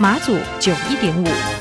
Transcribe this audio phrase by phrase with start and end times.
[0.00, 1.57] 马祖九一点五。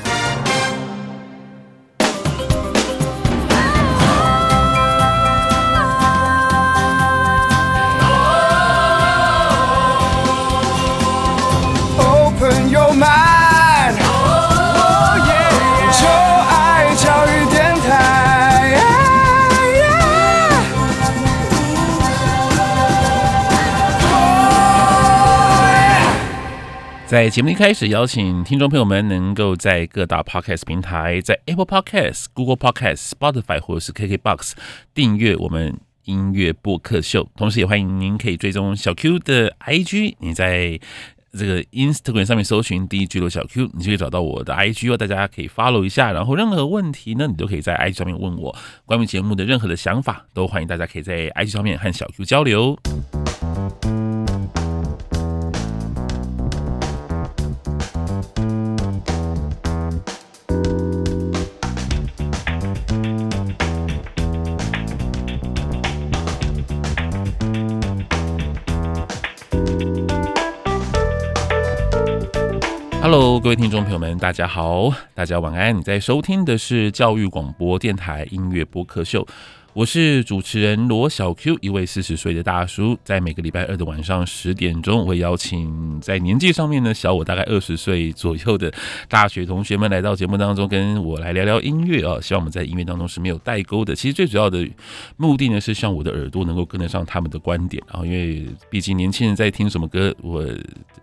[27.08, 34.52] 在节目一开始，邀请听众朋友们能够在各大 Podcast 平台，在 Apple Podcast、Google Podcast、Spotify 或者是 KKBox
[34.94, 37.30] 订阅我们音乐播客秀。
[37.38, 40.16] 同时，也欢迎您可以追踪小 Q 的 IG。
[40.20, 40.78] 你在
[41.31, 44.98] 这个 Instagram 上面搜寻 DJ 小 Q，你就可以找到我的 IG 哦。
[44.98, 46.12] 大家可以 follow 一下。
[46.12, 48.53] 然后，任何问题呢，你都可以在 IG 上面问我。
[48.86, 52.78] 关于节目的任何的想法，都欢迎大家可以在 IG 上面和小 Q 交流。
[73.09, 75.73] Hello，各位听众朋友们，大家好，大家晚安。
[75.73, 79.25] 你在收听的是教育广播电台音乐播客秀。
[79.78, 88.73] 我是主持人罗小 Q，一位四十岁的大叔，在每个礼拜二的晚上十点钟，我会邀请在年纪上面呢小我大概二十岁左右的
[89.08, 92.19] 大学同学们来到节目当中，跟我来聊聊音乐啊。
[92.19, 93.95] 希望我们在音乐当中是没有代沟的。
[93.95, 94.68] 其实最主要的
[95.16, 100.44] 目的呢，是希望我的耳朵能够跟得上他们的观点啊，因为毕竟年轻人在听什么歌，我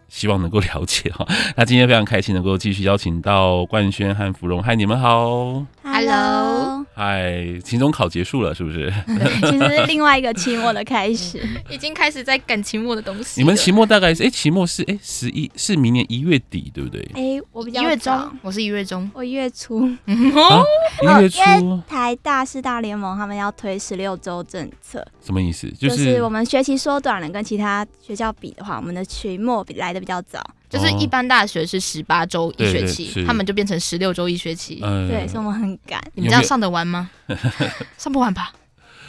[0.08, 1.24] 希望能够 了解哈。
[1.56, 8.92] 那今天非常开心能够继续邀请到冠轩和芙蓉，嗨，你们好，Hello，嗨，期中考结束了是不是？
[9.50, 13.40] 其实是另外一个期末的开始， 已经开始在赶期末的东西。
[13.40, 14.22] 你们期末大概是？
[14.22, 17.00] 哎，期末是哎十一是明年一月底对不对？
[17.14, 19.80] 哎，我比较一月中，我是一月中，我一月初。
[20.06, 20.64] 哦，
[21.02, 21.82] 一月初。
[21.88, 25.68] 台大师大联盟他们要推十六周政策，什么意思？
[25.72, 30.40] 就是我们学期缩短了，跟其他学校比的话，我们的期末比来的比较早。
[30.74, 34.80] 就是一般大学是十八周一学期，他们就变成十六周一学期。
[35.08, 36.02] 对，所以我们很赶。
[36.14, 37.08] 你们这样上得完吗？
[37.96, 38.52] 上不完吧。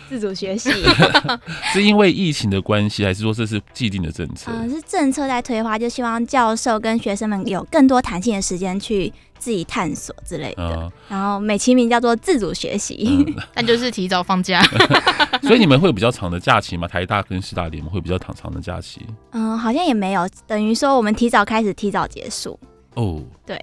[0.08, 0.70] 自主学习
[1.74, 4.52] 是因为疫情的关系，还是说这是既定的政策？
[4.54, 10.76] 嗯，是政策在推化，就希望教授跟学生们有更多弹性的时间去自己探索之类的。
[10.76, 14.62] 嗯、然后美其名叫做自主学习，嗯、 但就是提早放假。
[15.44, 16.88] 所以你们会有比较长的假期吗？
[16.88, 19.06] 台大跟师大联盟会比较长长的假期？
[19.32, 22.60] 嗯，好像也没有，等于说我们提早开始，提早结束。
[22.96, 23.60] 哦，对，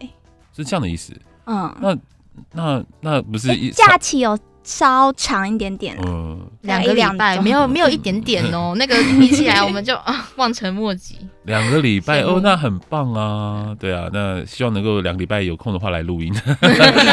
[0.56, 1.12] 是这样的意思。
[1.47, 1.98] 嗯，那
[2.53, 4.38] 那那不是一假期有。
[4.65, 11.17] 稍长一点点，嗯，两个礼拜没有没有一点点哦， 那个比起来我们就啊 望尘莫及。
[11.45, 16.33] 两个礼拜哦，那很棒啊，对啊，那希望能够两个礼拜有空的话来录音，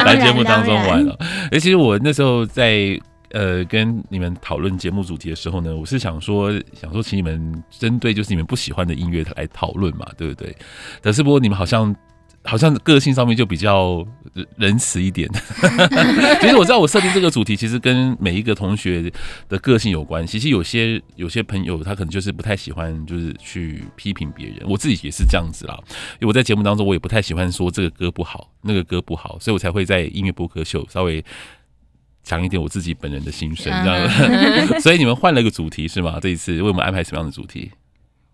[0.06, 1.16] 来节目当中玩了。
[1.52, 3.00] 哎，其实我那时候在
[3.32, 10.56] 呃跟你们讨论节目主题的时候呢，我是想说想说请你们针对就是你们不喜欢的音乐来讨论嘛，对不对？
[11.02, 11.96] 可是不过你们好像。
[12.44, 14.06] 好像个性上面就比较
[14.56, 15.30] 仁慈一点。
[16.42, 19.12] 其实我知道我设定这个主题，其实跟每一个同学
[19.48, 20.26] 的个性有关。
[20.26, 24.58] 其实有些有些朋友他可能就是不太喜欢，就是去批评别人。
[24.68, 25.78] 我自己也是这样子啦。
[26.14, 31.24] 因为我在节目当中，我也不太喜欢说这个歌不好，那个歌不好，所以我才会在音乐播客秀稍微
[32.24, 34.80] 讲一点我自己本人的心声，这样子。
[34.82, 36.20] 所以你们换了一个主题是吗？
[36.22, 37.72] 这一次为我们安排什么样的主题？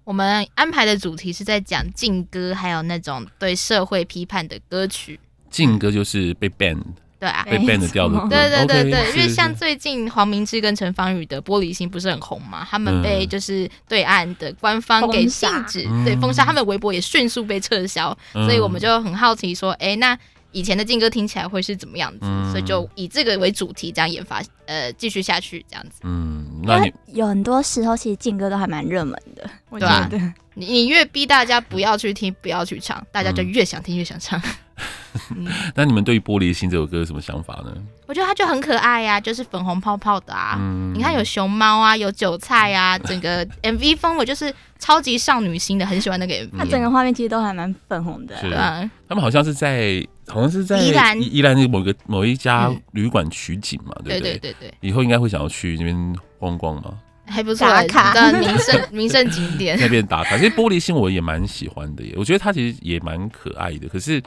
[0.06, 5.20] 我们安排的主题是在讲禁歌，还有那种对社会批判的歌曲。
[5.50, 6.78] 禁歌就是被 ban，
[7.20, 8.28] 对啊，被 ban 掉的歌。
[8.30, 20.18] 对对对对，因为像最近黄明志跟陈芳宇的《玻璃心》不是很红嘛，他们被就是对岸的官方给禁止，对封杀，他们微博也迅速被撤销，所以我们就很好奇说，哎，那。
[20.56, 22.20] 以前的劲歌听起来会是怎么样子？
[22.22, 26.00] 嗯、所以就以这个为主题，这样研发，呃，继续下去这样子。
[26.04, 30.10] 嗯，那你有很多时候其实劲歌都还蛮热门的，对吧？
[30.54, 34.42] 你你越逼大家不要去听，不要去唱，大家就越想听，越想唱。
[35.36, 37.74] 嗯、那你们对于《玻璃心》这首歌有什么想法呢？
[38.06, 40.58] 我觉得它就很可爱呀、啊，就是粉红泡泡的啊。
[40.60, 46.50] 嗯、你看有熊猫啊，有韭菜啊，整个 MV 风我就是超级少女心的，很喜欢那个 MV。
[46.58, 48.36] 它整个画面其实都还蛮粉红的。
[48.38, 54.38] 是啊，他们好像是在，好像是在宜兰宜兰那某个某一家旅馆取景嘛，对不对？
[54.38, 54.74] 对对。
[54.82, 56.98] 以后应该会想要去那边逛逛嘛？
[57.28, 60.38] 还不错，打卡的名胜 名胜景点那边打卡。
[60.38, 63.88] 其实玻璃心我也蛮喜欢的耶，我觉得它其实也蛮可爱的。
[63.88, 64.22] 可是，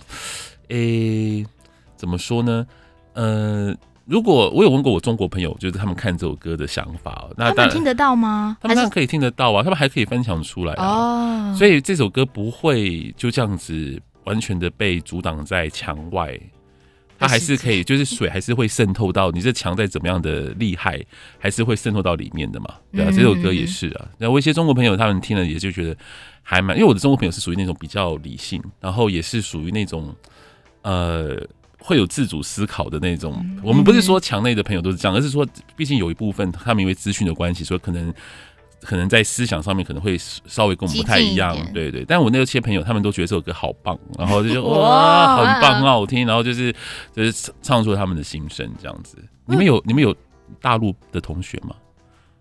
[0.68, 1.46] 诶、欸，
[1.96, 2.66] 怎么说呢？
[3.14, 3.72] 呃，
[4.04, 8.56] 如果我有问过我中国朋友，就是他们看这首歌的想法，那他们听得到吗？
[8.60, 10.84] 他们当然可以听得到啊，他们还可以分享出来啊。
[10.84, 16.38] 哦，所以这首歌不会就这样子完全的被阻挡在墙外。
[17.20, 21.04] 它还是可以，就是水还是会渗透到你这墙再怎么样的厉害，
[21.36, 22.72] 还是会渗透到里面的嘛。
[22.92, 24.08] 对啊，这首歌也是啊。
[24.18, 25.96] 然后我一些中国朋友他们听了也就觉得
[26.44, 30.14] 还蛮，因为我的中国朋友是属于那种比较理性，然后也是属于那种
[30.82, 31.36] 呃
[31.80, 33.44] 会有自主思考的那种。
[33.64, 38.14] 我们不是说墙内的朋友都是这样，而是说毕竟有一部分他们因为资讯的关系，所以可能。
[38.82, 42.04] 可能在思想上面可能会稍微跟我们不太一样，对对。
[42.04, 46.74] 但我那些朋友他们都觉得这首歌好棒，然后就说 哇，很棒，很好听，然后就是
[47.14, 49.18] 就是唱出他们的心声这样子。
[49.46, 50.14] 你们有你们有
[50.60, 51.74] 大陆的同学吗？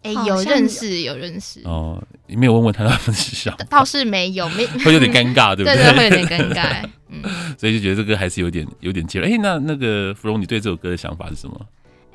[0.03, 2.01] 哎、欸，有认识有认识哦。
[2.27, 3.55] 你没有问问他他们是想？
[3.67, 5.75] 倒是没有，没 会有点尴尬，对不对？
[5.75, 6.85] 对，对，会有点尴尬。
[7.09, 7.23] 嗯，
[7.57, 9.19] 所以就觉得这个还是有点有点接。
[9.21, 11.59] 哎、欸，那那个芙蓉，你对这首歌的想法是什么？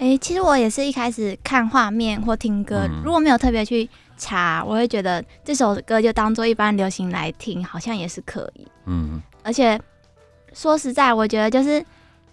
[0.03, 3.89] 哎、欸，其实我也是一开始看画面或听歌，嗯、如果没有特别去。
[4.19, 8.69] 查，我会觉得这首歌就当做一般流行来听，好像也是可以。
[8.87, 9.81] 嗯，而且
[10.53, 11.81] 说实在，我觉得就是，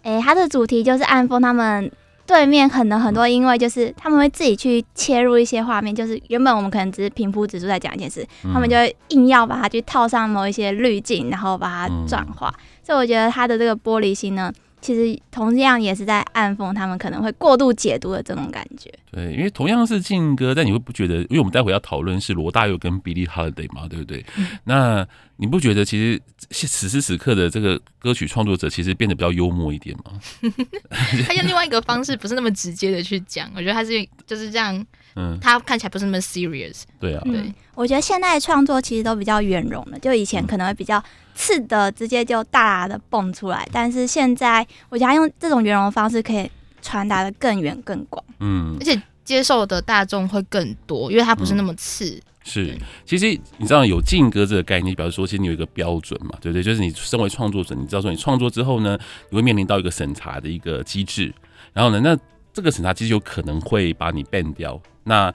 [0.03, 1.91] 哎、欸，它的主题就是暗风他们
[2.27, 12.53] 对面可能很多，因为就是他们会自己去切入一些画面，就是原本我们可能只是平铺直述在讲一件事，嗯、他们就会硬要把它去套上某一些滤镜，然后把它转化。
[12.55, 14.53] 嗯、所以我觉得他的这个玻璃心呢。
[14.81, 18.93] 其实同样也是在暗讽他们可能会过度解读的这种感觉。
[19.11, 21.15] 对，因为同样是劲歌，但你会不觉得？
[21.23, 24.25] 因为我们待会要讨论是罗大佑跟 Billie Holiday 嘛，对不对？
[24.37, 30.19] 嗯、那你不觉得其实此时此刻的这个歌曲创作者其实变得比较幽默一点吗？
[31.27, 34.85] 他用另外一个方式，不是那么直接的去讲，我觉得他是就是这样。
[35.15, 36.83] 嗯，他看起来不是那么 serious。
[36.99, 41.03] 对啊，对，嗯、我觉得现在的创作其实都比较圆融的，就以前可能会比较
[41.35, 46.49] 刺的，直接就大大的蹦出来，但是现在我觉得他用这种圆融的方式可以
[46.81, 48.23] 传达的更远更广。
[48.39, 52.05] 嗯，而且接受的大众会更多，因为它不是那么刺。
[52.05, 53.27] 嗯、是，其实
[53.57, 56.63] 你知道有禁歌这个概念，比如说其实你有一个标准嘛，对不对？
[56.63, 58.97] 就是你身为创作者，你知道说你创作之后呢，
[59.29, 61.33] 你会面临到一个审查的一个机制，
[61.73, 62.17] 然后呢，那
[62.51, 64.81] 这个审查机制有可能会把你 ban 掉。
[65.09, 65.33] 那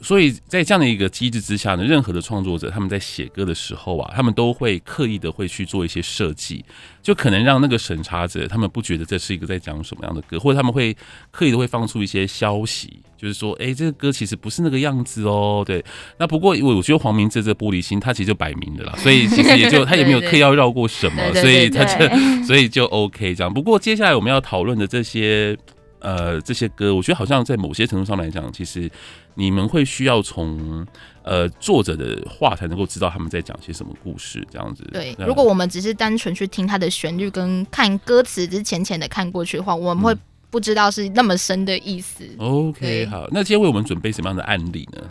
[0.00, 6.64] 所以在这样的一个机制之下呢，任何的创作者他们在写歌的时候啊，他们都会刻意的会去做一些设计，
[7.02, 10.96] 就可能让那个审查者他们不觉得这是一个在讲什么样的歌，或者他们会
[11.32, 15.64] 刻意的会放出一些消息，就是说，哎，这个歌其实不是那个样子哦。
[15.66, 15.84] 对，
[16.16, 22.08] 那不过我我觉得黄明志这玻璃心他其实就摆明的啦，所以其实也就 他也没有刻意要绕过什么，所以他就
[22.46, 23.52] 所以就 OK 这样。
[23.52, 25.58] 不过接下来我们要讨论的这些。
[26.00, 28.90] 呃，这些歌，我觉得好像在某些程度上来讲，其实
[29.34, 30.86] 你们会需要从
[31.22, 34.84] 呃作者的话才能够知道他们在讲些什么故事，这样子。
[34.92, 40.16] 对，如果我们只是单纯去听它的旋律跟看歌词，只是浅浅的看过去的话，我们会
[40.50, 42.24] 不知道是那么深的意思。
[42.38, 45.02] 嗯、OK，好，那今天为我们准备什么样的案例呢？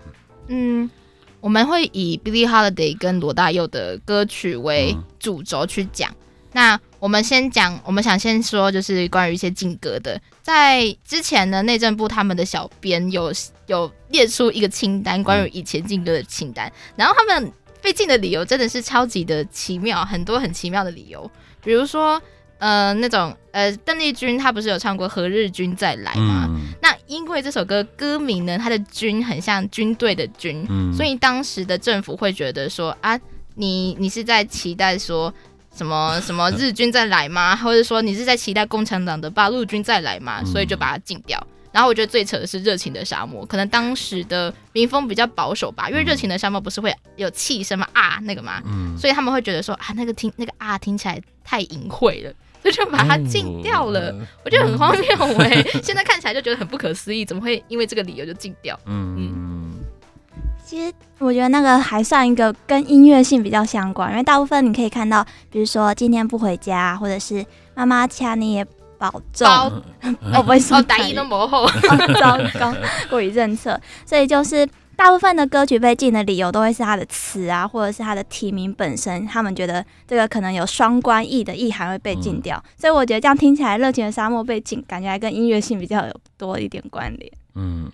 [0.48, 0.90] 嗯，
[1.42, 6.10] 我们会以 Billie Holiday 跟罗大佑的歌曲为主轴去讲。
[6.12, 6.16] 嗯、
[6.54, 10.20] 那我们先讲，我们想先说，就是关于一些禁歌的。
[10.42, 13.32] 在之前呢，内政部他们的小编有
[13.68, 16.72] 有列出一个清单，关于以前禁歌的清单。
[16.96, 17.52] 然后他们
[17.82, 21.30] 被禁的理由真的是超级的奇妙，很多很奇妙的理由。
[21.64, 22.20] 比如说，
[22.58, 26.48] 呃，那种呃，邓丽君她不是有唱过《何日君再来》吗？
[26.50, 33.20] 嗯、那因为这首歌歌名呢，它的“军”很像军队的“军”，嗯、所以当时的政府会觉得说啊，
[33.54, 35.32] 你你是在期待说。
[35.78, 37.56] 什么什么 日军再来吗？
[37.56, 40.44] 或者说你是在期待共产党的八路军再来吗？
[40.44, 41.42] 所以就把它禁掉。
[41.72, 47.88] 然后我觉得最扯的是《热情的沙漠》，可能当时的民风比较保守吧，因为《热情的沙漠》不是会有气声吗？
[47.94, 48.60] 啊，那个嘛，
[48.98, 54.12] 所以他们会觉得说啊，那个听那个啊听起来太淫秽了， 所以就把它禁掉了。
[54.44, 55.08] 我觉得很荒谬
[55.44, 58.80] 哎，现在看起来就觉得很不可思议，怎么会因为这个理由就禁掉？
[58.86, 59.77] 嗯嗯。
[60.68, 68.66] 其实我觉得那个还算一个跟音乐性比较相关，因为大部分你可以看到，比如说今天不回家，或者是妈妈掐你也
[68.98, 69.72] 保重，包
[70.34, 71.66] 哦，不会说大意都模糊，
[72.20, 72.76] 糟糕，
[73.10, 82.58] 过于政策，所以就是大部分的歌曲被禁的理由都会是它的词啊，或者是它的题名本身，他们觉得这个可能有双关意的意涵会被禁掉。
[82.58, 87.32] 嗯、所以我觉得这样听起来，《热情的沙漠》被禁，感觉还跟音乐性比较有多一点关联。
[87.56, 87.90] 嗯，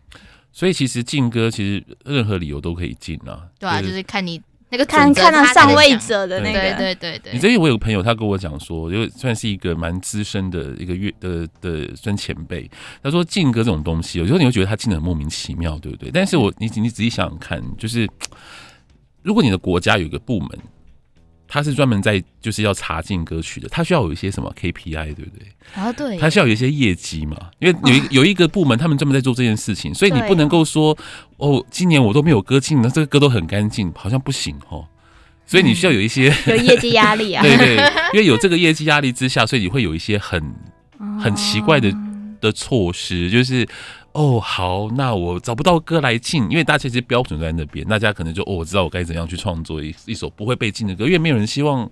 [0.53, 3.47] 所以其实禁歌其实任何理由都可以进啊。
[3.59, 4.41] 对啊，就是看你。
[4.69, 7.33] 那个看看到上位者的那个，对对对对。
[7.33, 12.67] 你这里我有个朋友，他跟我讲说，因为算是一个蛮资深的一个乐的的算前辈，
[13.03, 16.09] 他说禁歌这种东西，有时候你会觉得他进的很莫名其妙，对不对？
[16.11, 18.09] 但是我你你仔细想想看，就是
[19.21, 20.49] 如果你的国家有一个部门。
[21.53, 25.45] 他是专门在就是要查禁歌曲的，他需要有一些什么 KPI，对不对？
[25.75, 30.97] 啊，对，他需要有一些业绩嘛，因为有一 有一个部门，他们专门在做这件事情，所以你不能够说
[31.37, 34.83] 哦，今年我都没有歌禁，那这个歌都很干净，好像不行哦。
[35.45, 40.41] 所以你需要有一些、嗯、 有业绩压力啊，对，对对，因为有这个业绩压力之下，所以你会有一些很
[41.21, 41.93] 很奇怪的
[42.41, 43.67] 的措施，就是。
[44.13, 51.89] 哦，好，那我找不到歌来禁，因为大家其实标准在那边，大家可能就哦，我知道我该怎样去创作一一首不会被禁的歌，因为没有人希望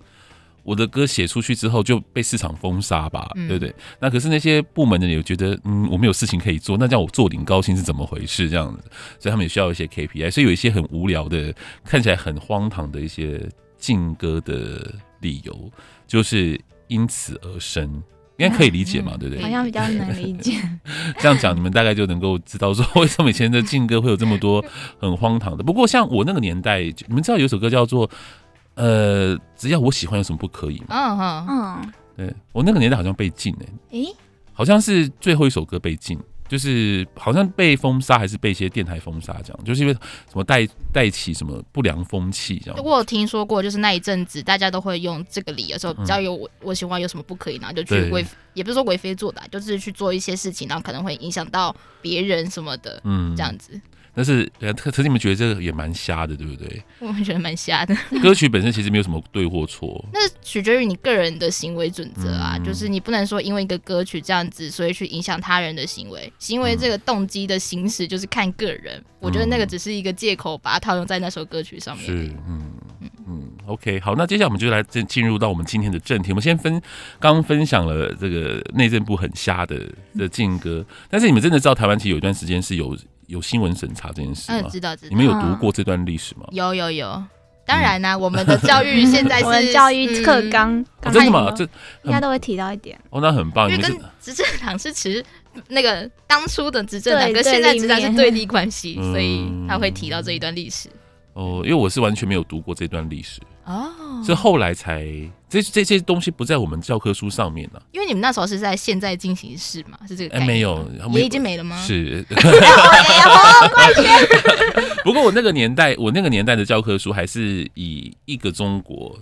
[0.61, 3.73] 我的歌写出去之后就被市场封杀吧，嗯、对不对？
[3.99, 8.47] 那可是那些部门的人也觉得，嗯，我没有事情可以做，那这样我做领高薪是怎么回事？
[8.47, 8.83] 这样子，
[9.19, 11.51] 所以他们也需要一些 KPI，所以有一些很无聊的、
[11.83, 13.49] 看起来很荒唐的一些
[13.79, 15.71] 禁歌的理由，
[16.05, 18.03] 就是因此而生。
[18.37, 19.43] 应该可以理解嘛，对不对？
[19.43, 20.53] 好像比较能理解。
[21.19, 24.63] 这样讲，你们大概就能够知道说，为什么以前的劲歌会有这么多
[24.99, 25.63] 很荒唐的。
[25.63, 28.09] 不过，像我那个年代，你们知道有首歌叫做
[28.75, 31.93] “呃，只要我喜欢，有什么不可以吗？”嗯嗯嗯。
[32.17, 34.15] 对，我那个年代好像被禁诶、欸，诶，
[34.53, 36.19] 好像是最后一首歌被禁。
[36.51, 42.83] 就是好像被封杀，还是被一些电台封杀，这样，就是因为什么带带起什么不良风气这样。
[42.83, 47.73] 我有听说过，就是那一阵子大家都会用这个理由说，只要有我我喜欢，有什么不可以然后？
[47.73, 53.79] 就去为也不是说为非作歹，就是去做一些事情，然后可能会影响到别人什么的，嗯，这样子。
[54.13, 56.83] 但是，可可是你们觉得这个也蛮瞎的，对不对？
[56.99, 57.95] 我们觉得蛮瞎的。
[58.21, 62.55] 歌曲本身其实没有什么对或错，那取决于你个人的行为准则啊。
[62.57, 66.31] 嗯、就是你不能说因为一个歌曲这样子，所以去影响他人的行为。
[66.39, 68.97] 行为这个动机的行使就是看个人。
[68.97, 72.05] 嗯、我觉得那个只是一个借口，把它套用在那首歌曲上面。
[72.05, 72.13] 是，
[72.47, 73.51] 嗯嗯嗯。
[73.65, 76.31] OK，好，那接下来我们就来进进入到我们今天的正题。
[76.31, 76.73] 我们先分
[77.17, 82.97] 刚刚分享了这个内政部很瞎的的禁歌，嗯、但是你们真的知道台湾其实有一段时间是有。
[83.31, 84.59] 有新闻审查这件事吗？
[84.61, 85.09] 嗯，知道知道。
[85.09, 86.45] 你们有读过这段历史吗？
[86.51, 87.23] 有有有，
[87.65, 91.49] 当然呢，我们的教育现在是 教育课纲，真的吗？
[91.55, 91.63] 这
[92.03, 92.99] 应该都会提到一点。
[93.09, 93.69] 哦，那很棒。
[93.71, 95.23] 因为跟执政党是持
[95.69, 100.89] 那个当初的执政党跟现在执政是对立关系，所以他会提到这一段历史。
[101.33, 103.39] 哦，因为我是完全没有读过这段历史
[103.71, 105.05] 哦，是后来才
[105.49, 107.81] 这这些东西不在我们教科书上面呢。
[107.91, 110.37] 因为你们那时候是在现在进行式嘛，是这个？
[110.37, 111.79] 哎，没有，也已经没了吗？
[111.81, 112.25] 是。
[115.03, 119.17] 不过我那个年代，我那个年代的教科书还是以一个中国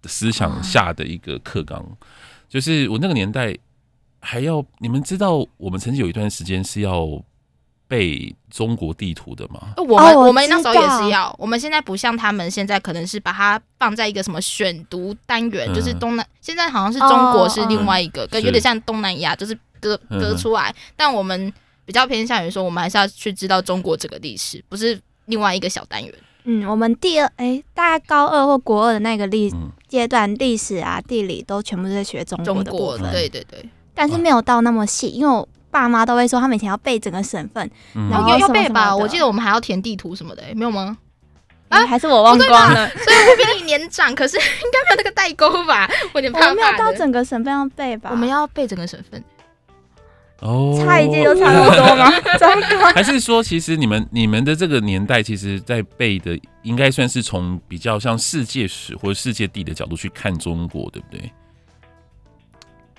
[0.00, 1.84] 的思想下的一个课纲，
[2.48, 3.54] 就是我那个年代
[4.20, 7.22] 还要你们知道，我们曾经有一段时间是要。
[7.92, 9.74] 背中国地图的吗？
[9.76, 20.74] 我们我们那时候也是要，我们现在不像他们，现在可能是把它放在一个什么选读单元，就是东南，现在好像是中国是另外一个，跟有点像东南亚，就是隔隔出来。
[20.96, 21.52] 但我们
[21.84, 26.14] 比较偏向于说，我们还是要去知道中国这个历史，不是另外一个小单元。
[26.44, 29.52] 嗯，我们第二哎，大概高二或国二的那个历
[29.86, 33.12] 阶段，历史啊、地理都全部是在学中国的部分。
[33.12, 35.46] 对对对，但是没有到那么细，因为我。
[35.72, 38.94] 爸妈都会说，他们以前要背整个省份，嗯、然后要背吧。
[38.94, 40.96] 我记得我们还要填地图什么的，没有吗？
[41.70, 42.86] 啊，还是我忘光了。
[43.02, 45.90] 所以我比你年长，可是应该没有那个代沟吧？
[46.12, 46.48] 我有点怕怕。
[46.50, 48.10] 我没有到整个省份要背吧？
[48.12, 49.24] 我们要背整个省份。
[50.40, 52.12] 哦，差一届就差那么多吗？
[52.92, 61.32] 还是说，其实你们你们的这个年代，其实在背的应该算是从比较像世界史或者世界地的角度去看中国，对不对？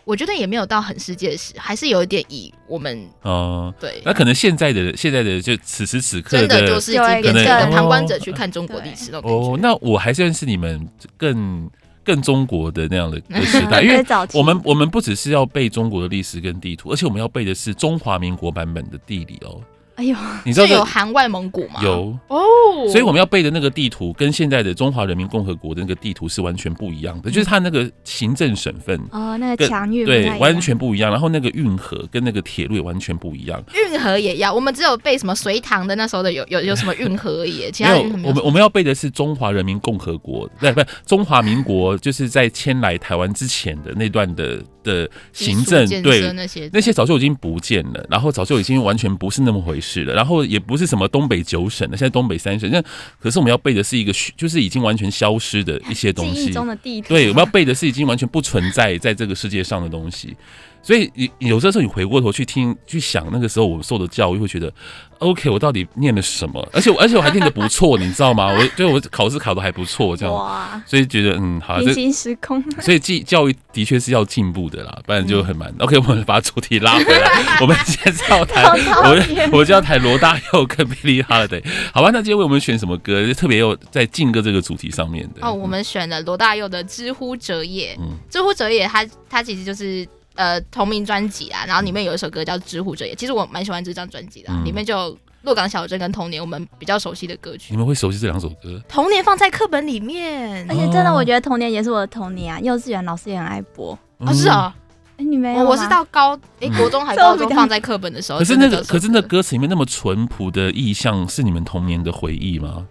[0.06, 9.20] 我觉得也没有到很世界史，还是有一点以我们哦，对，那可能现在的现在的就此时此刻真的就是已经变成旁观者去看中国历史了。
[9.20, 10.86] 哦，那我还算是你们
[11.18, 11.70] 更
[12.04, 19.62] 更中国的那样的时代，因为 我们我们不只是要背中国的历史跟地图，而且我们要背的是中华民国版本的地理哦。
[19.96, 21.80] 哎呦，你知道有含外蒙古吗？
[21.84, 22.42] 有哦，
[22.90, 33.64] 所以我们要背的那个地图跟现在的中华人民共和国的那个地图是完全不一样的，就是它那个行政省份哦，那个强运对完全不一样，然后那个运河跟那个铁路也完全不一样。
[33.76, 38.04] 运河也要，我们只有背什么隋唐的那时候的有有有 什么运河而已，其他没有。
[38.30, 40.88] 我们我们要背的是中华人民共和国，对不是？
[41.06, 52.82] 中华民国就是在迁来台湾之前的那段的的行政，对那些那些早就已经不见了，然后早就已经完全不是那么回市了，然后也不是什么东北九省了，现在东北三省，那
[53.20, 60.36] 可是我们要背的是一个就是已经完全消失的一些东西，中的地图，对，我们要背的是已经完全不存在在这个世界上的东西。
[60.84, 64.72] 所以你有的时候你回过头去听去想那个时候我们受的教育，会觉得
[65.20, 66.68] ，OK，我到底念了什么？
[66.74, 68.48] 而且我而且我还念的不错，你知道吗？
[68.48, 72.62] 我对我考试考的还不错，这样，哇所以觉得嗯，好，平行时空。
[72.82, 75.74] 所以教教育的确是要进步的啦，不然就很难。
[75.80, 77.30] OK，我们把主题拉回来，
[77.62, 81.64] 我们现在要谈，我我就要谈罗大佑跟 Billie Holiday，
[81.94, 82.10] 好吧？
[82.12, 83.26] 那今天为我们选什么歌？
[83.26, 85.48] 就特别有在劲歌这个主题上面的。
[85.48, 87.96] 哦，我们选了罗大佑的《知乎者也》。
[88.02, 90.06] 嗯，《之乎者也》他他其实就是。
[90.36, 94.96] 呃，同名专辑啊，然后里面有一首歌叫《知乎者也》，其实我蛮喜欢这张专辑的，嗯、里面就
[95.44, 97.68] 《鹿港小镇》跟《童年》，我们比较熟悉的歌曲。
[97.72, 98.70] 你们会熟悉这两首歌？
[98.88, 103.98] 《童年》放在课本里面，而且真的，我觉得《童年》也是我的童年啊，幼稚园老师也很爱播。
[104.20, 104.74] 嗯、啊，是啊，
[105.18, 105.66] 哎，你没有？
[105.66, 108.40] 我是到高哎国中还 高中放在课本的时候。
[108.40, 112.88] 可是那个，可是那歌词里面那么淳朴的意象，是你们童年的回忆吗？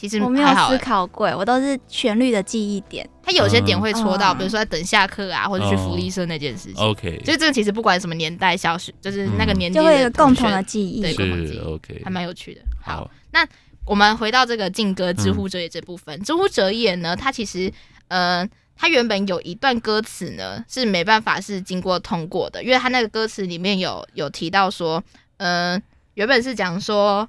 [0.00, 0.08] 哎。
[0.08, 3.06] 其实我没有思考过，我都是旋律的记忆点。
[3.22, 6.82] 它有些点会戳到，比如说在等下课啊，或者去福利社那件事情。
[6.82, 11.58] OK，所以这个其实不管什么年代，小学就是那个年纪就会有共同的记忆，对，共同记忆。
[11.58, 12.62] OK，还蛮有趣的。
[12.82, 13.46] 好，那
[13.84, 17.70] 我们回到这个劲歌《知乎者也》这部分，《知乎者也》呢，它其实
[18.08, 25.02] 呃，它原本有一段歌词呢是没办法是经过通过的，因为它那个歌词里面有有提到说，
[25.36, 25.80] 呃，
[26.14, 27.28] 原本是讲说。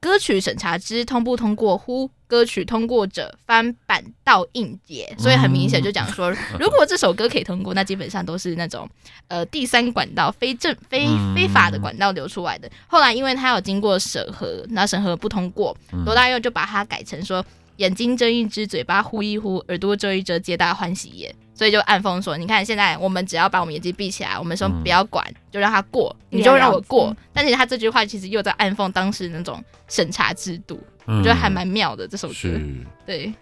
[0.00, 2.10] 歌曲审查之通不通过乎？
[2.26, 5.12] 歌曲通过者翻版倒印也。
[5.18, 8.88] 所以很明显就讲说， 如果这首歌可以通过，那基本上都是那种
[9.28, 12.70] 呃第三管道、非正非非法的管道流出来的。
[12.86, 17.44] 后来因为他有经过审核，那审核不通过，罗大佑就把它改成说。
[17.78, 21.32] 眼睛睁一只，嘴巴呼一呼，耳朵遮一遮，皆大欢喜也。
[21.58, 27.08] 所以就暗讽说：“你看，现在我们只要把我们眼睛闭起来，我们说不要管，嗯、就让他过，你就让我过。
[27.08, 32.06] 嗯、但是他这句话其实又在暗讽当时那种审查制度，嗯、我觉得还蛮妙的。
[32.06, 33.32] 这首歌，是对，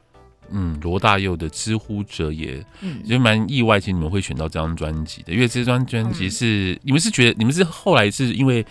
[0.49, 8.65] 嗯，罗大佑的《知乎者也》，嗯，就蛮意外，其实你们会选到这张专辑的，因为这张专辑是、嗯、你们是觉得你们是后来是因为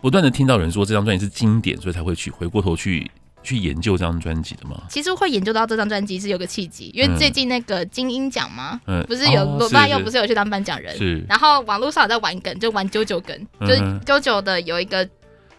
[0.00, 3.10] 不断的听到人说这张专辑是经典，所以才会去回过头去。”
[3.46, 4.82] 去研究这张专辑的吗？
[4.90, 15.08] 其实会研究到这张专辑是有个契机，因为最近那个金鹰奖嘛，嗯、不是有罗大佑不是有去当颁奖人，是然后网络上有在玩梗，就玩九九梗，就啾啾的有一个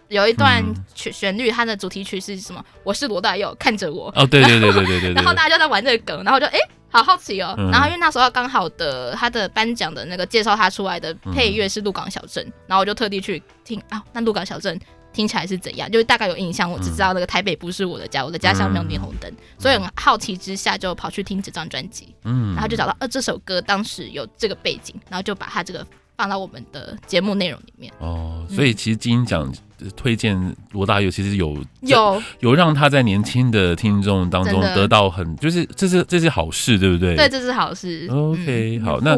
[0.10, 0.62] 有一段
[0.94, 2.62] 曲旋律，它的主题曲是什么？
[2.84, 4.12] 我是罗大佑，看着我。
[4.18, 5.14] 哦，对对对对对对。
[5.16, 7.56] 然后大家就在玩这个梗，然后就哎、欸，好好奇哦。
[7.58, 14.78] 嗯、然后因为那时候刚好的他的颁奖的那个介绍他出来的配乐是《鹿港小镇》，然后我就特地去听啊，那《鹿港小镇》。
[15.18, 15.90] 听起来是怎样？
[15.90, 25.84] 就是大概有印象，我只知道那个台北不是我的家，我的家乡没有霓虹灯，所以很好奇之下就跑去听这张专辑，嗯，然后就找到呃这首歌当时有这个背景，然后就把它这个
[26.16, 27.92] 放到我们的节目内容里面。
[27.98, 29.52] 哦，所以其实金音奖
[29.96, 37.16] 推荐罗大佑，其实有有有让他在年轻的听众当中得到很，就是这是这是好事，对不对？
[37.16, 38.08] 对，这是好事。
[38.12, 39.16] OK，好，那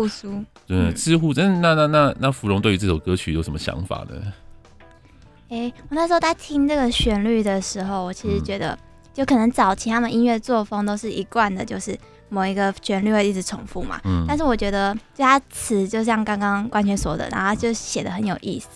[0.70, 4.16] 嗯，知乎真那那那那芙蓉对于这首歌曲有什么想法呢？
[5.50, 8.78] 哎、欸，我那时候在听这个旋律的时候，我其实觉得，
[9.12, 11.98] 就可能早期他们音乐作风都是一贯的，就是
[12.30, 14.00] 某一个旋律会一直重复嘛。
[14.04, 14.24] 嗯。
[14.28, 18.68] 但是我觉得，就他词就像刚刚冠泉说的，然后就写的很有意思，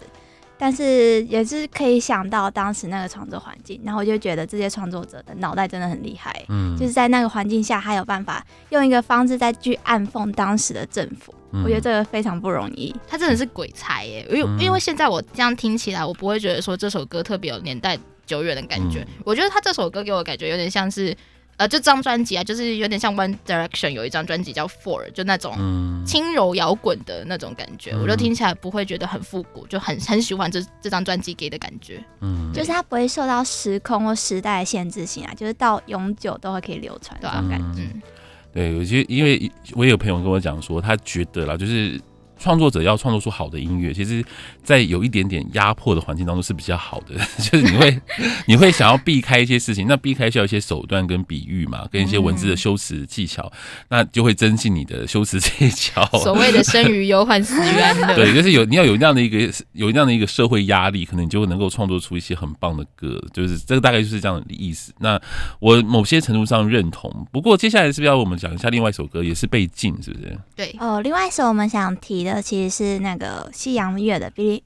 [0.58, 6.46] 但是也是可以想到当时那个创作环境，然后我就觉得这些创作者的脑袋真的很厉害。
[6.50, 6.78] 嗯。
[6.78, 11.34] 就是在那个环境下，他有办法用一个方式再去暗讽当时的政府。
[11.64, 14.26] 我觉得这个非常不容易，他真的是鬼才耶！
[14.32, 19.02] 因为因为现在我这样听起来，我不会觉得说这首歌特别有年代久远的感觉。
[19.02, 21.16] 嗯、我觉得他这首歌给我感觉有点像是，
[21.58, 25.54] 呃，这张专辑啊，就是有点像 One Direction 有一张专辑叫 Four，就那种
[26.06, 27.92] 轻柔摇滚的那种感觉。
[27.92, 32.04] 嗯、我就听起来不会觉得很复古，就很很喜欢这这张专辑给的感觉。
[32.22, 37.82] 嗯，就是它不会受到时空或时代的限制性啊，就是到永久都会可以流传的感觉。
[37.84, 38.02] 嗯
[38.52, 42.00] 对，我觉得，因为我也有朋友跟我讲说，他觉得啦，就是。
[42.44, 44.22] 创作者要创作出好的音乐，其实，
[44.66, 48.02] 在有一点点压迫的环境当中是比较好的， 就是你会
[48.48, 53.50] 你会想要避开一些事情，那避开需要一些手段跟比喻嘛，跟一些文字的修辞技巧，
[53.88, 56.04] 那就会增进你的修辞技巧。
[56.22, 58.14] 所谓的生于忧患，死于安乐。
[58.20, 59.40] 对，就是有你要有那样的一个
[59.72, 64.92] 有那样的一个社会压力，可能你就会能够创作出一些很棒的歌，就是这个大概就是这样的意思。
[65.00, 65.18] 那
[65.60, 70.38] 我某些程度上认同，不过接下来是不是要我们讲一下另外一首歌，也是被禁，是不是？
[70.58, 72.33] 对哦，另外一首我们想提的。
[72.42, 74.62] 其实是那个西洋乐的 Billie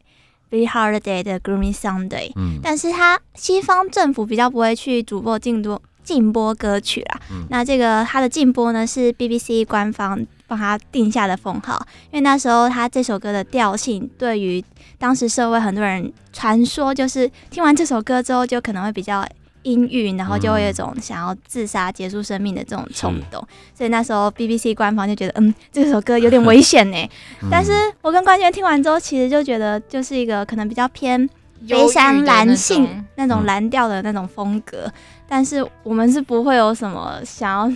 [0.50, 7.20] Billie Holiday 的 Groomy Sunday，嗯，但是他西方政府比较不会去主播禁播禁播歌曲啦。
[7.32, 14.64] 嗯、那这个它的禁播呢是 BBC 官方帮他定下的封号，因为那时候他这首歌的调性，对于
[14.98, 19.28] 当时社会很多人传说，就是听完这首歌之后就可能会比较
[19.68, 26.98] 阴郁，然后就会有一种想要自杀结束生命的这种冲动，嗯、所以那时候 BBC 官方就觉得，嗯，这首歌有点危险呢。
[27.42, 31.30] 嗯、 但是我跟冠军听完之后，其实就觉得就是一个可能比较偏
[31.68, 34.86] 悲伤蓝性那种蓝调的那种风格。
[34.86, 34.94] 嗯
[35.30, 37.68] 但是我们是不会有什么想要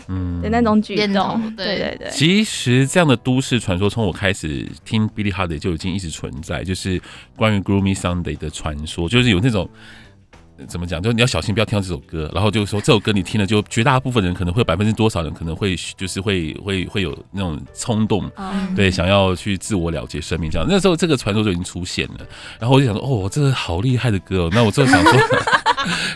[0.41, 2.10] 的那种举动，嗯、对对对。
[2.10, 7.01] 其实这样的都市传说，从我开始听 Billie Holiday 就已经一直存在，就是
[7.36, 9.69] 关于 Gloomy Sunday 的传说，就是有那种。
[10.67, 11.02] 怎么讲？
[11.02, 12.30] 就是你要小心，不要听到这首歌。
[12.34, 18.30] 然后就是说，这首歌你听了，就绝大部分人可能会有百分之多少人可能会就是会会会有那种冲动，
[18.76, 20.67] 对，想要去自我了结生命这样。
[20.69, 22.17] 那时候这个传说就已经出现了。
[22.60, 24.50] 然后我就想说，哦，这个好厉害的歌哦。
[24.52, 25.13] 那我就想说，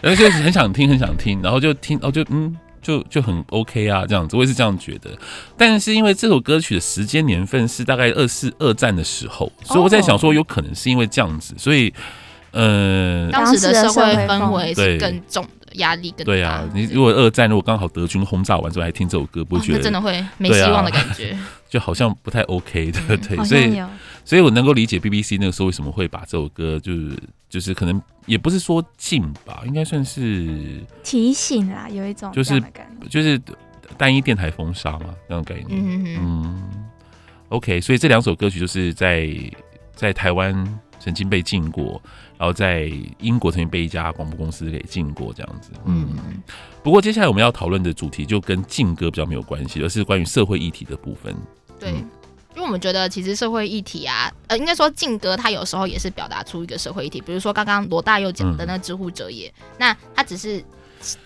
[0.02, 1.42] 然后就很想听，很想听。
[1.42, 4.36] 然后就听，哦，就嗯，就就很 OK 啊，这样子。
[4.36, 5.10] 我也是这样觉得。
[5.58, 11.94] 但是因为这首歌曲的时间年份是大概二四二战的时候，所以我在想说，有可能是因为这样子，所以。
[12.56, 16.24] 嗯，当时的社会氛围是更重的，压力更大。
[16.24, 21.40] 对啊，你如果二战如果刚好德军轰炸完之后还听这首歌，不会觉得、哦、真的会没希望的感觉，啊、
[21.70, 23.44] 就好像不太 OK 的，对。
[23.44, 23.84] 所以，
[24.24, 27.12] 所以我能够理解 BBC 那个时候为什么会把这首歌，就是
[27.50, 32.64] 就是可能也不是说禁吧，应该算是提醒啦，有一种就是
[33.10, 33.38] 就是
[33.98, 35.68] 单一电台封杀嘛，那种概念。
[35.72, 36.64] 嗯嗯嗯。
[37.50, 39.30] OK，所以这两首歌曲就是在
[39.94, 42.02] 在台湾曾经被禁过。
[42.38, 45.72] 然后在英国曾经被一家广播公司给禁过，这样子。
[45.86, 46.08] 嗯，
[46.84, 51.36] 不过接下来我们要讨论的主题就跟禁歌比较没有关系，而是关于社会议题的部分。
[51.80, 60.64] 对，因为我们觉得其实社会议题啊，呃，应该说禁歌它有时候也是表达出一个社会议题，比如说刚刚罗大佑讲的那个《之乎者也》，那它只是。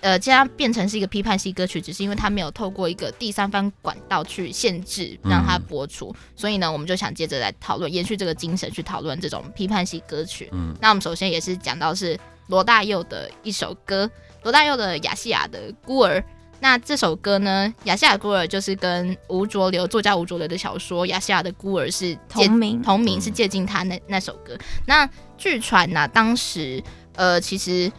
[0.01, 10.49] 呃，既然变成是一个批判性歌曲，只是因为它没有透过一个第三方管道去限制让它播出，嗯、所以呢，我们就想接着来讨论，延续这个精神去讨论这种批判性歌曲。
[10.51, 14.09] 嗯，那我们首先也是讲到是罗大佑的一首歌，
[14.43, 16.19] 罗大佑的《亚细亚的孤儿》。
[16.61, 24.57] 那这首歌呢，《亚细亚孤儿》就是跟吴浊流作家吴浊流的小说《亚细亚的孤儿》是同名，同名是借鉴他那那首歌。
[24.85, 26.83] 那据传呢，当时
[27.15, 27.91] 呃，其实。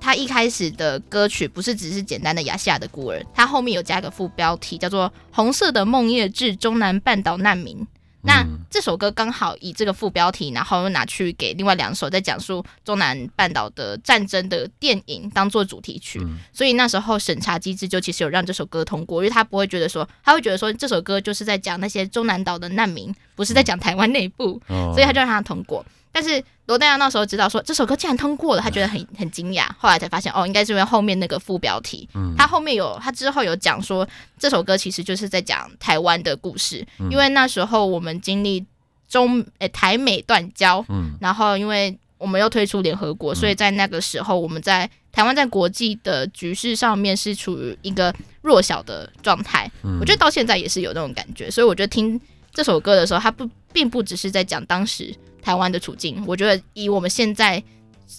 [0.00, 7.76] 他一开始的歌曲不是只是简单的亚细亚的孤儿，他后面有加个副标题叫做《红色的梦夜至中南半岛难民》。
[8.22, 16.20] 那这首歌刚好以这个副标题，然后又拿去给另外两首在讲述中南半岛的战争的电影当做主题曲，
[16.52, 25.86] 所以那时候审查机制就其实有让这首歌通过，因为他不会觉得说，他会觉得说这首歌就是在讲那些中南岛的难民，不是在讲台湾内部，所以他就让他通过。
[26.12, 29.68] 但是罗大佑那时候知道说这首歌竟然通过了，他觉得很很惊讶。
[29.76, 38.64] 后来才发现哦，应该是因为后面那个副标题，嗯、他后面有他之后有讲说这首歌其实就是在讲台湾的故事，嗯、因为那时候我们经历
[39.06, 49.70] 中诶、欸、台美断交，嗯、然后因为我们又退出联合国，所以在那个时候我们在台湾在国际的局势上面是处于一个弱小的状态。
[49.82, 52.18] 嗯、我觉得到现在也是有那种感觉，所以我觉得听
[52.54, 55.14] 这首歌的时候，他不并不只是在讲当时。
[55.46, 57.62] 台湾的处境，我觉得以我们现在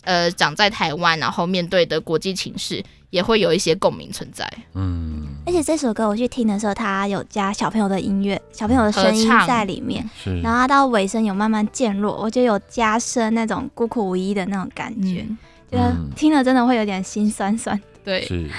[0.05, 4.49] 呃长在台湾，然后面对的国际情势，也会有一些共鸣存在。
[4.75, 15.37] 嗯，而且这首歌我去听的时候，它有加小朋友的音乐，小朋友的声音在里面，唱然后它到尾声有慢慢渐弱，我觉得有加深那种孤苦无依的那种感觉，嗯、
[15.69, 17.77] 觉得听了真的会有点心酸酸。
[18.05, 18.49] 对，是。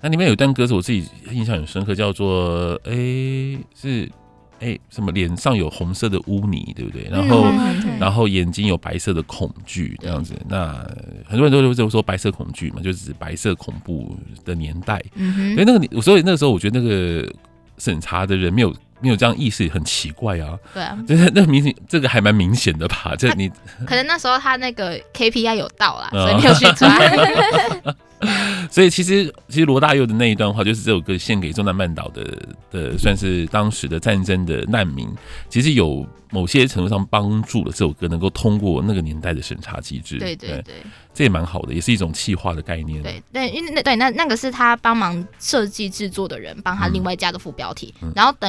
[0.00, 4.10] 那里面有一段歌词我自己印象很深刻，叫做“哎、欸、是”。
[4.60, 7.08] 哎、欸，什么脸上有红色的污泥，对不对？
[7.10, 10.34] 然后，嗯、然后眼睛有白色的恐惧，这样子。
[10.48, 10.74] 那
[11.26, 15.02] 很多人都都说白色恐惧嘛，就是指白色恐怖的年代。
[15.14, 15.54] 嗯哼。
[15.54, 17.32] 所以那个，所以那个时候，我觉得那个
[17.78, 20.58] 审查的人没有没有这样意识，很奇怪啊。
[20.74, 20.98] 对啊。
[21.06, 23.14] 就是那明显，这个还蛮明显的吧？
[23.16, 23.48] 这你
[23.86, 26.88] 可能那时候他那个 KPI 有到啦，所以没有去抓。
[28.70, 32.24] 所以其实，其实罗大佑的那一段话，就是这首歌献给中南半岛的
[32.70, 35.08] 的，算是当时的战争的难民，
[35.48, 36.06] 其实有。
[36.30, 40.74] 某些程度上帮助了这首歌能够通过那个年代的审查机制，对对对，
[41.18, 43.02] 这也蛮好的，也是一种气化的概念。
[43.02, 48.48] 对对，因为那对那那个是他帮忙设计制作的人帮他另外加的副标题，嗯、然后等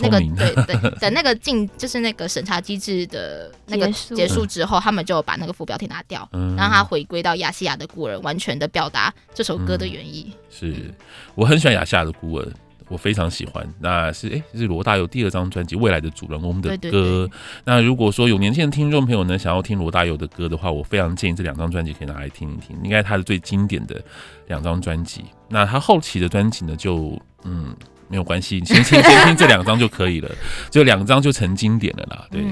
[0.00, 4.46] 那个、哦、对对 等那个进就是那个审查机制的那个结束。
[4.46, 10.32] 之后，嗯、他们就把那个副标题拿掉，嗯、让他回归到亚细亚的孤儿，完全的表达这首歌的原意。
[10.32, 10.94] 嗯、是。
[11.34, 12.50] 我很喜欢亚细亚的孤儿。
[12.88, 17.28] 我非常喜欢，那是哎，这是罗大佑第二张专辑《未来的主人翁》的歌。
[17.64, 24.00] 那如果说有年轻的听众朋友呢，想要听罗大佑的歌的话，我非常建议这两张专辑可以拿来听一听，应该他是最经典的
[24.46, 25.24] 两张专辑。
[25.48, 27.74] 那他后期的专辑呢，就嗯，
[28.08, 30.30] 没有关系，先听先听这两张就可以了，
[30.70, 32.24] 就两张就成经典了啦。
[32.30, 32.44] 对，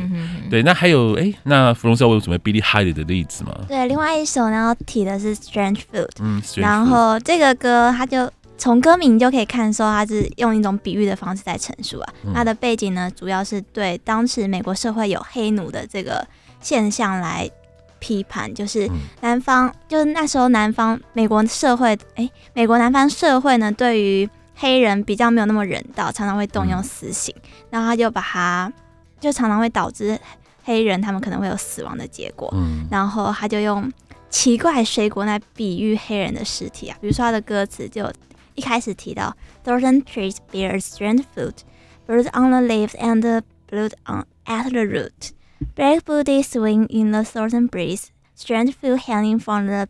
[0.51, 3.55] 对，那还有哎，那福隆是要为我准备 Billie Holiday 的例子吗？
[3.69, 12.15] 对，另外一首呢要提的是 Strange Fruit，嗯，然后这个歌它就从歌名就可以看出它是用一种比喻的方式在陈述啊。
[12.25, 16.27] 嗯、它的背景呢，主要是对当时美国社会有黑奴的这个
[16.61, 17.51] 现象来
[17.99, 18.89] 批判，就是
[19.21, 28.73] 南方，嗯、就是那时候南方美国社会，哎，美国南方社会呢对于黑人比较没有那么人道，常常会动用死刑，嗯、然后他就把他，
[29.21, 30.19] 就常常会导致
[30.63, 32.49] 黑人他们可能会有死亡的结果。
[32.55, 33.93] 嗯，然后他就用
[34.31, 38.11] 奇怪水果来比喻黑人的尸体啊，比如说他的歌词就
[38.55, 41.59] 一开始提到，Thorn trees bear strange fruit,
[42.07, 45.33] birds on the leaves and the blood on at the root,
[45.75, 49.89] black booty swing in the southern breeze, strange fruit hanging from the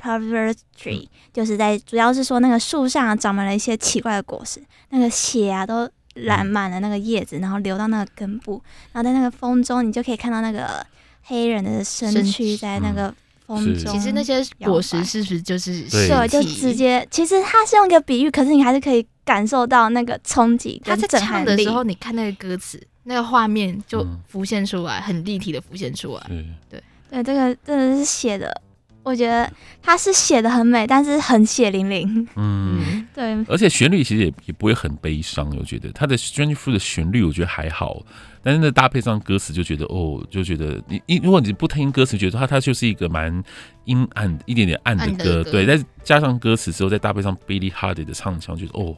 [0.00, 10.86] Pervert tree 就是在主要是说那个树上长满了一些奇怪的果实，那个血啊都染满了那个叶子，然后流到那个根部，然后在那个风中你就可以看到那个
[11.24, 13.12] 黑人的身躯在那个
[13.48, 13.92] 风中。
[13.92, 20.80] 其实那些果实是不是就是对，就直接其实它是用一个比喻，可是你还是可以感受到那个冲击。
[20.84, 26.22] 他在唱的时候，你看那个歌词，那个画面就浮现出来，很立体的浮现出来。
[26.70, 26.80] 对
[27.10, 28.62] 对，这个真的是写的。
[29.08, 29.50] 我觉得
[29.82, 32.28] 他是写的很美，但是很血淋淋。
[32.36, 33.42] 嗯，对。
[33.48, 35.50] 而且旋律其实也也不会很悲伤。
[35.58, 38.02] 我觉得他的《Strange Fruit》的旋律我觉得还好，
[38.42, 43.42] 但是那搭配上歌词就觉得哦，就觉得你你如果你不听歌词，觉得它它就是一个蛮
[43.86, 45.24] 阴暗一点点暗的歌。
[45.24, 48.94] 的歌对，再加上歌词之后，再搭配上 Billie Holiday 的唱腔，觉得哦，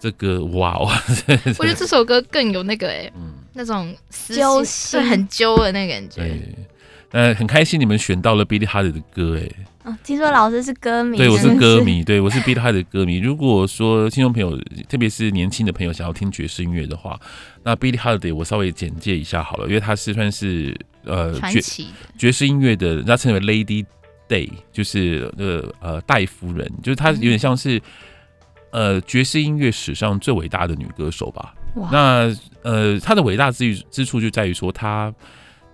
[0.00, 1.02] 这个哇哇！
[1.58, 6.56] 我觉得这首歌更有那个哎、欸，嗯，那种揪心很揪的那个感觉。
[7.10, 7.22] 对。
[7.22, 9.48] 呃，很开心你们选到了 Billie Holiday 的歌，哎、
[9.84, 13.18] 哦，听说老师是歌迷，对，我是歌迷，对，我是 Billie Holiday 的歌迷。
[13.18, 17.18] 如果说听众朋友，特别是年轻的朋友想要听爵士音乐的话，
[17.62, 21.60] 那 Billie Holiday 我稍微简介一下好了，因为他是算是呃爵
[22.18, 23.86] 爵士音乐的，他称为 Lady
[24.28, 27.80] Day，就是呃呃戴夫人，就是她有点像是
[28.72, 31.54] 呃爵士音乐史上最伟大的女歌手吧。
[31.92, 35.14] 那呃她的伟大之于之处就在于说她。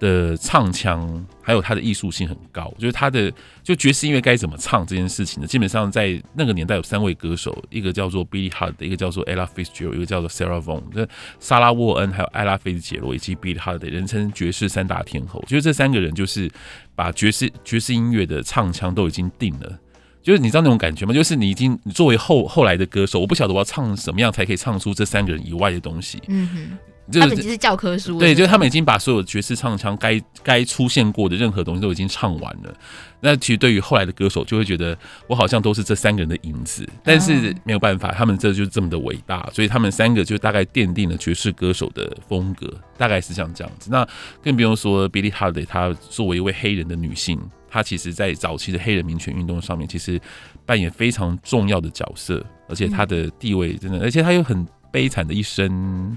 [0.03, 5.47] 的唱腔还有他的艺术性很高，就是他的就爵士音乐该怎么唱这件事情呢？
[5.47, 15.41] 基本上在那个年代有三位歌手，一个叫做 billy hard 的一个叫做 Ella Fitzgerald，一个叫做 Sarah Vaughan，这萨拉沃恩还有艾拉菲兹杰罗以及 Billie Holiday，人称爵士三大天后。
[15.47, 16.51] 就是这三个人就是
[16.97, 19.79] 把爵士爵士音乐的唱腔都已经定了，
[20.21, 21.15] 就是你知道那种感觉吗？
[21.15, 26.21] 就是你已经你作为后后来的歌手，我不晓得我要唱什么样才可以唱出这三个人以外的东西。
[26.27, 26.92] 嗯哼。
[27.11, 32.75] 就是、他们已经是教科书，对，就是他们已经把所有爵士唱腔该该出现过的任何东西都已经唱完了。
[33.21, 43.91] 那其实对于后来的歌手，就会觉得我好像都是这三个人的影子，但是没有办法，他们这就是这么的伟大，所以他们三个就大概奠定了爵士歌手的风格，大概是像这样子。
[43.91, 44.07] 那
[44.43, 50.21] 更不用说 Billie Holiday，她作为一位黑人的女性，她其实在早期的黑人民权运动上面，其实
[50.67, 56.17] 扮演非常重要的角色，而且她的地位真的，而且她有很悲惨的一生。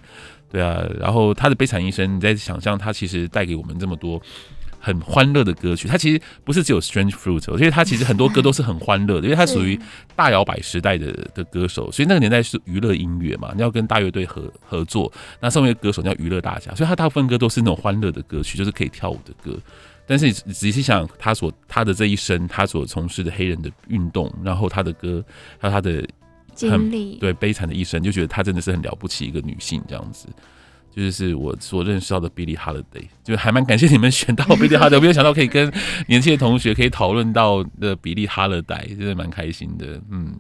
[0.56, 4.22] 对啊，然后他的悲惨一生，你在想象他其实带给我们这么多
[4.80, 5.86] 很欢乐的歌曲。
[5.86, 9.78] 他其实不是只有 Strange Fruit，我觉得他其实很多歌都是很欢乐的，因为他属于
[10.16, 19.60] 大摇摆时代的的歌手，所以那个年代是娱乐音乐嘛，你要跟大乐队合合作，那身为歌手你要娱乐大家，所以他大部分歌都是那种欢乐的歌曲，就是可以跳舞的歌。
[20.08, 25.22] 但是你仔细想，他所他的这一生，他所从事的黑人的运动，然后他的歌，
[25.60, 26.08] 还有他的。
[26.56, 30.28] 经历对悲惨的一生，就觉得她真的是很了不起一个女性，这样子，
[30.96, 35.72] 就是是我所认识到的 Billie Holiday，就还蛮感谢你们选到 Billie Holiday，我没有想到可以跟
[36.08, 40.02] 年轻的同学可以讨论到的 Billie Holiday，真的蛮开心的。
[40.10, 40.34] 嗯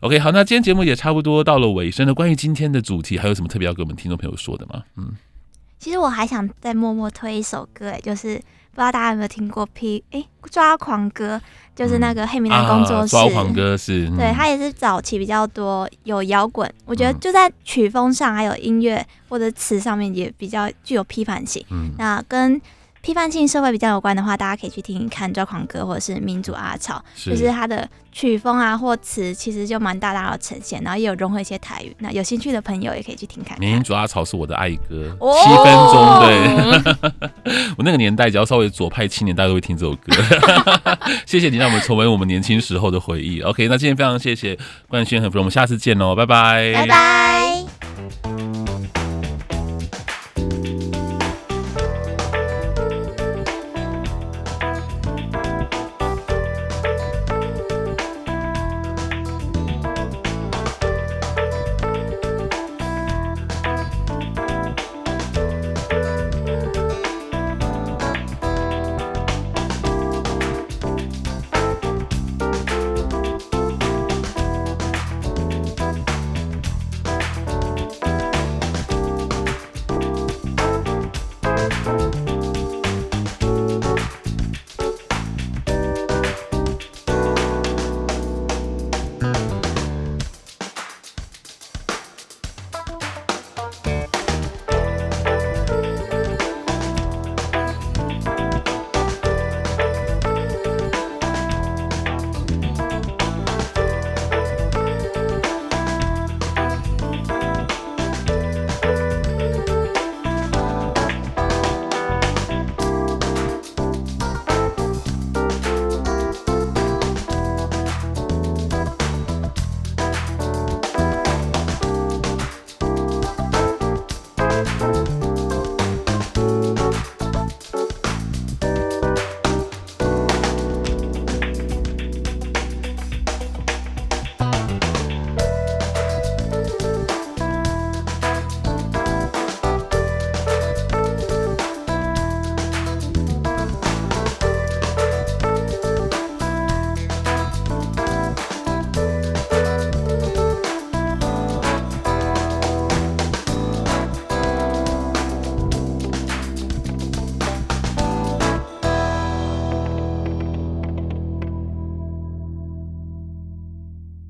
[0.00, 2.14] ，OK，好，那今天节目也差不多到了尾声了。
[2.14, 4.82] 关于今天的主题，还有什么特别要跟我们听众朋友说的吗？
[4.96, 5.12] 嗯，
[5.78, 8.40] 其实我还想再默默推一首歌，哎，就是。
[8.72, 11.40] 不知道大家有没有听过 P 哎、欸、抓狂哥，
[11.74, 13.08] 就是那个黑名单工作室。
[13.08, 21.64] 抓狂哥是，嗯、对他也是早期比较多有摇滚，我觉得就在曲风上还有音乐或者词上面也比较具有批判性。
[21.70, 22.60] 嗯，那跟。
[23.02, 31.96] 批判性社会比较有关的话，大家可以去听听看《抓狂歌》或者是《民主阿草》，是就是他的曲风啊或词，其实就蛮大大的呈现，然后也有融合一些台语。
[31.98, 33.60] 那有兴趣的朋友也可以去听看看。
[33.60, 37.40] 民主阿草是我的爱歌，哦、七分钟。
[37.44, 40.12] 对， 我那个年代只要稍微左派青年，大家都会听这首歌。
[41.24, 43.40] 谢谢你让我们重温我们年轻时候的回忆。
[43.40, 44.58] OK，那今天非常谢谢
[44.88, 47.79] 冠瑄和芙蓉，我们下次见喽，拜拜，拜拜。